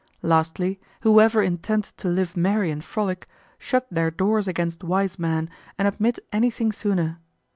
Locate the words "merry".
2.35-2.71